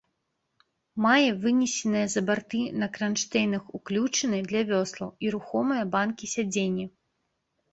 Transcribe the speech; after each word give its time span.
Мае 1.05 1.29
вынесеныя 1.41 2.07
за 2.13 2.23
барты 2.31 2.61
на 2.83 2.87
кранштэйнах 2.95 3.63
уключыны 3.81 4.39
для 4.49 4.61
вёслаў 4.73 5.09
і 5.27 5.35
рухомыя 5.37 5.83
банкі-сядзенні. 5.99 6.85